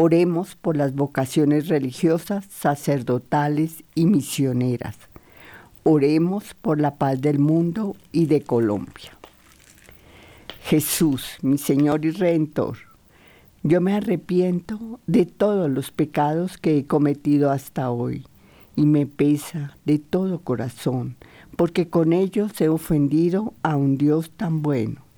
[0.00, 4.96] Oremos por las vocaciones religiosas, sacerdotales y misioneras.
[5.82, 9.18] Oremos por la paz del mundo y de Colombia.
[10.62, 12.76] Jesús, mi Señor y Redentor,
[13.64, 18.24] yo me arrepiento de todos los pecados que he cometido hasta hoy
[18.76, 21.16] y me pesa de todo corazón,
[21.56, 25.08] porque con ellos he ofendido a un Dios tan bueno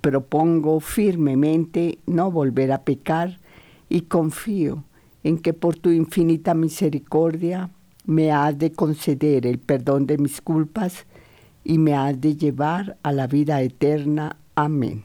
[0.00, 3.38] propongo firmemente no volver a pecar
[3.88, 4.84] y confío
[5.24, 7.70] en que por tu infinita misericordia
[8.04, 11.06] me has de conceder el perdón de mis culpas
[11.64, 14.36] y me has de llevar a la vida eterna.
[14.54, 15.04] Amén.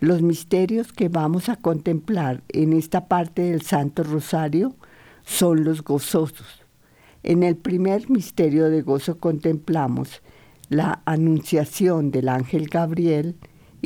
[0.00, 4.74] Los misterios que vamos a contemplar en esta parte del Santo Rosario
[5.24, 6.62] son los gozosos.
[7.22, 10.22] En el primer misterio de gozo contemplamos
[10.68, 13.36] la anunciación del ángel Gabriel,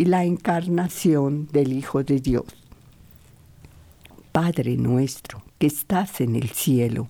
[0.01, 2.60] y la encarnación del Hijo de Dios.
[4.33, 7.09] Padre nuestro que estás en el cielo,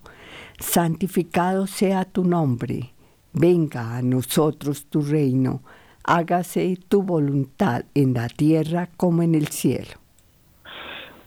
[0.59, 2.91] santificado sea tu nombre,
[3.33, 5.61] venga a nosotros tu reino,
[6.03, 10.01] hágase tu voluntad en la tierra como en el cielo.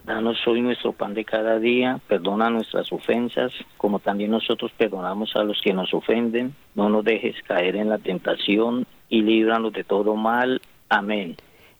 [0.04, 5.44] Danos hoy nuestro pan de cada día, perdona nuestras ofensas, como también nosotros perdonamos a
[5.44, 6.54] los que nos ofenden.
[6.74, 10.60] No nos dejes caer en la tentación y líbranos de todo mal.
[10.90, 11.36] Amén.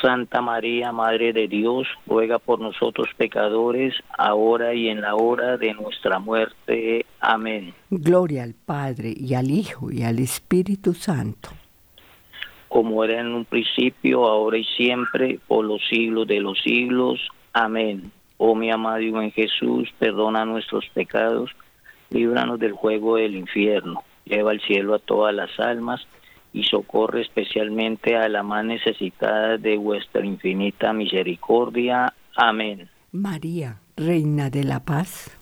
[0.00, 5.74] Santa María, Madre de Dios, ruega por nosotros pecadores, ahora y en la hora de
[5.74, 7.06] nuestra muerte.
[7.20, 7.74] Amén.
[7.90, 11.50] Gloria al Padre, y al Hijo, y al Espíritu Santo.
[12.68, 17.20] Como era en un principio, ahora y siempre, por los siglos de los siglos.
[17.52, 18.12] Amén.
[18.36, 21.50] Oh mi amado y buen Jesús, perdona nuestros pecados,
[22.10, 26.06] líbranos del juego del infierno, lleva al cielo a todas las almas,
[26.52, 32.12] y socorre especialmente a la más necesitada de vuestra infinita misericordia.
[32.36, 32.88] Amén.
[33.12, 35.36] María, Reina de la Paz.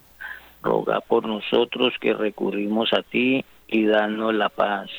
[0.62, 4.90] Roga por nosotros que recurrimos a ti y danos la paz.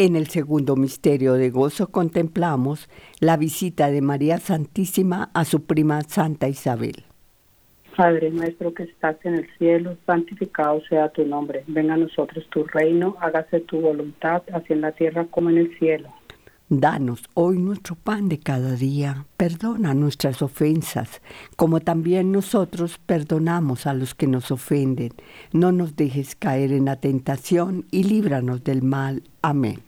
[0.00, 6.02] En el segundo misterio de gozo contemplamos la visita de María Santísima a su prima
[6.02, 7.02] Santa Isabel.
[7.96, 11.64] Padre nuestro que estás en el cielo, santificado sea tu nombre.
[11.66, 15.78] Venga a nosotros tu reino, hágase tu voluntad, así en la tierra como en el
[15.80, 16.08] cielo.
[16.68, 21.20] Danos hoy nuestro pan de cada día, perdona nuestras ofensas,
[21.56, 25.10] como también nosotros perdonamos a los que nos ofenden.
[25.52, 29.24] No nos dejes caer en la tentación y líbranos del mal.
[29.42, 29.87] Amén.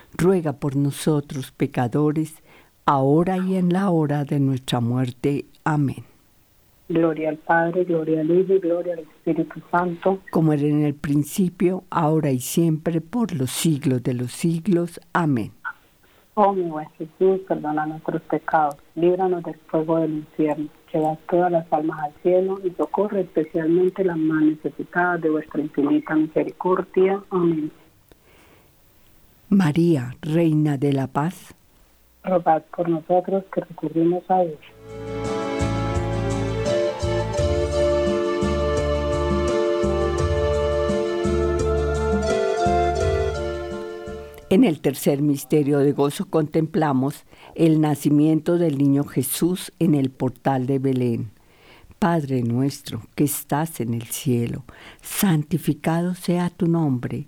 [0.17, 2.35] ruega por nosotros pecadores,
[2.85, 5.45] ahora y en la hora de nuestra muerte.
[5.63, 6.03] Amén.
[6.89, 10.19] Gloria al Padre, gloria al Hijo y gloria al Espíritu Santo.
[10.29, 14.99] Como era en el principio, ahora y siempre, por los siglos de los siglos.
[15.13, 15.51] Amén.
[16.33, 21.71] Oh mi buen Jesús, perdona nuestros pecados, líbranos del fuego del infierno llevad todas las
[21.71, 27.21] almas al cielo y socorre especialmente las más necesitadas de vuestra infinita misericordia.
[27.29, 27.71] Amén.
[29.53, 31.53] María, Reina de la Paz,
[32.23, 34.57] rogad por nosotros que recurrimos a Dios.
[44.49, 50.65] En el tercer misterio de gozo contemplamos el nacimiento del niño Jesús en el portal
[50.65, 51.31] de Belén.
[51.99, 54.63] Padre nuestro que estás en el cielo,
[55.01, 57.27] santificado sea tu nombre,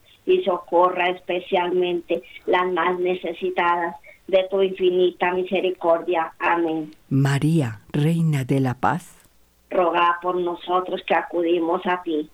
[0.33, 3.95] y socorra especialmente las más necesitadas
[4.27, 6.33] de tu infinita misericordia.
[6.39, 6.93] Amén.
[7.09, 9.15] María, Reina de la Paz,
[9.69, 12.29] roga por nosotros que acudimos a ti.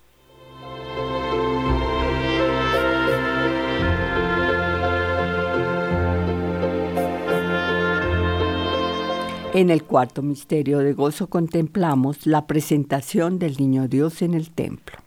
[9.54, 15.07] En el cuarto misterio de gozo contemplamos la presentación del Niño Dios en el templo.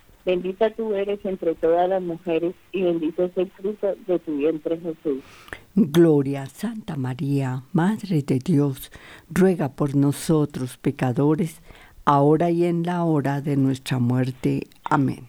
[0.25, 4.79] Bendita tú eres entre todas las mujeres y bendito es el fruto de tu vientre
[4.79, 5.23] Jesús.
[5.75, 8.91] Gloria, Santa María, Madre de Dios,
[9.29, 11.61] ruega por nosotros pecadores,
[12.05, 14.67] ahora y en la hora de nuestra muerte.
[14.83, 15.27] Amén.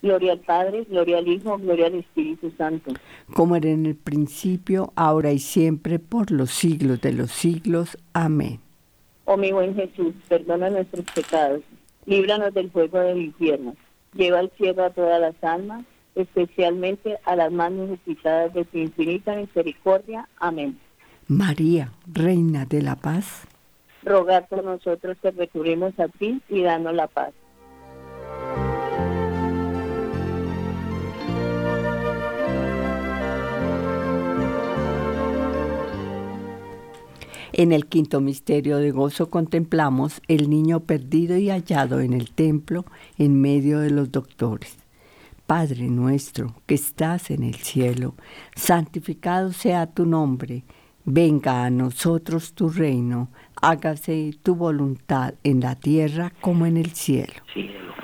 [0.00, 2.92] Gloria al Padre, gloria al Hijo, gloria al Espíritu Santo.
[3.32, 7.96] Como era en el principio, ahora y siempre, por los siglos de los siglos.
[8.12, 8.60] Amén.
[9.24, 11.62] Oh mi buen Jesús, perdona nuestros pecados,
[12.04, 13.74] líbranos del fuego del infierno,
[14.14, 19.34] lleva al cielo a todas las almas especialmente a las más necesitadas de tu infinita
[19.34, 20.28] misericordia.
[20.38, 20.78] Amén.
[21.26, 23.46] María, Reina de la Paz,
[24.02, 27.32] rogar por nosotros que recurrimos a ti y danos la paz.
[37.56, 42.84] En el quinto misterio de gozo contemplamos el niño perdido y hallado en el templo
[43.16, 44.76] en medio de los doctores.
[45.46, 48.16] Padre nuestro que estás en el cielo,
[48.56, 50.64] santificado sea tu nombre,
[51.04, 53.28] venga a nosotros tu reino,
[53.62, 57.34] hágase tu voluntad en la tierra como en el cielo.
[57.52, 58.03] cielo.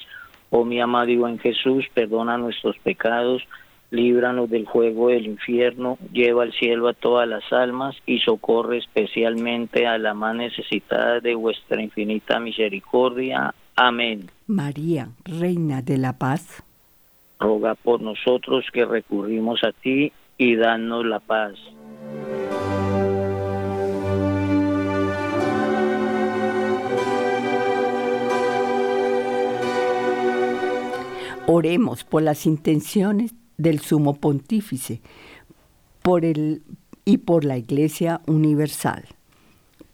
[0.51, 3.41] Oh mi amado en Jesús, perdona nuestros pecados,
[3.89, 9.87] líbranos del fuego del infierno, lleva al cielo a todas las almas y socorre especialmente
[9.87, 13.55] a la más necesitada de vuestra infinita misericordia.
[13.77, 14.29] Amén.
[14.45, 16.61] María, Reina de la Paz,
[17.39, 21.53] roga por nosotros que recurrimos a ti y danos la paz.
[31.47, 35.01] Oremos por las intenciones del Sumo Pontífice
[36.01, 39.05] por y por la Iglesia Universal.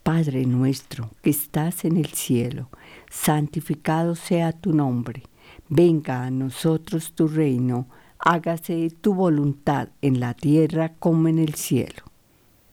[0.02, 2.68] Padre nuestro que estás en el cielo,
[3.10, 5.22] santificado sea tu nombre,
[5.68, 12.07] venga a nosotros tu reino, hágase tu voluntad en la tierra como en el cielo.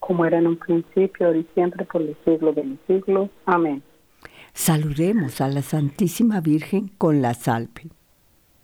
[0.00, 3.30] Como era en un principio, ahora y siempre, por los siglos de los siglos.
[3.46, 3.82] Amén.
[4.52, 7.88] Saludemos a la Santísima Virgen con la salve.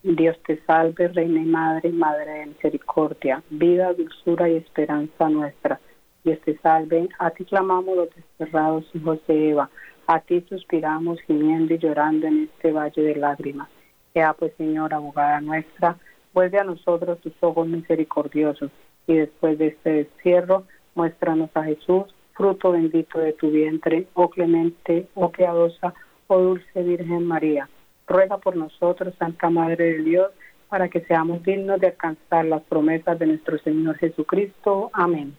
[0.03, 5.81] Dios te salve, Reina y Madre, Madre de Misericordia, vida, dulzura y esperanza nuestra.
[6.25, 9.71] Dios te salve, a ti clamamos los desterrados hijos de Eva
[10.07, 13.69] a ti suspiramos gimiendo y llorando en este valle de lágrimas.
[14.15, 15.97] Ya pues, Señor, abogada nuestra,
[16.33, 18.71] vuelve a nosotros tus ojos misericordiosos
[19.07, 20.65] y después de este destierro,
[20.95, 25.95] muéstranos a Jesús, fruto bendito de tu vientre, oh clemente, oh piadosa,
[26.27, 27.69] oh dulce Virgen María.
[28.07, 30.31] Ruega por nosotros, Santa Madre de Dios,
[30.69, 34.91] para que seamos dignos de alcanzar las promesas de nuestro Señor Jesucristo.
[34.93, 35.37] Amén.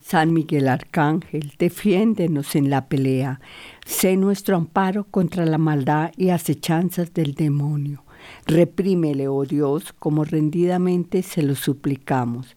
[0.00, 3.40] San Miguel Arcángel, defiéndenos en la pelea.
[3.84, 8.04] Sé nuestro amparo contra la maldad y acechanzas del demonio.
[8.46, 12.56] Reprímele, oh Dios, como rendidamente se lo suplicamos.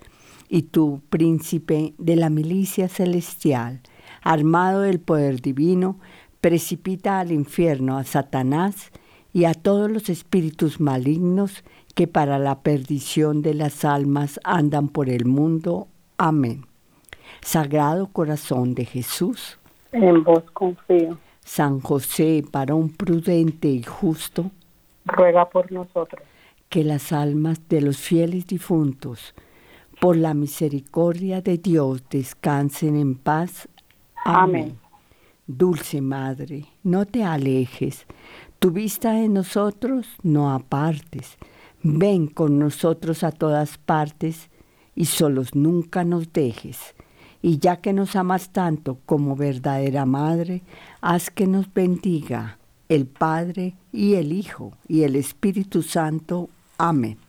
[0.54, 3.80] Y tú, príncipe de la milicia celestial,
[4.22, 5.98] armado del poder divino,
[6.42, 8.92] precipita al infierno a Satanás
[9.32, 11.64] y a todos los espíritus malignos
[11.96, 15.88] que para la perdición de las almas andan por el mundo.
[16.18, 16.66] Amén.
[17.40, 19.58] Sagrado Corazón de Jesús.
[19.94, 21.18] En vos confío.
[21.46, 24.52] San José, varón prudente y justo.
[25.06, 26.22] Ruega por nosotros.
[26.68, 29.34] Que las almas de los fieles difuntos,
[30.02, 33.70] por la misericordia de Dios, descansen en paz.
[34.26, 34.80] Amén.
[35.46, 38.08] Dulce Madre, no te alejes,
[38.58, 41.38] tu vista en nosotros no apartes.
[41.84, 44.50] Ven con nosotros a todas partes
[44.96, 46.96] y solos nunca nos dejes
[47.44, 50.64] y ya que nos amas tanto como verdadera Madre,
[51.02, 52.58] haz que nos bendiga
[52.90, 56.50] el Padre y el Hijo y el Espíritu Santo.
[56.80, 57.20] Amén.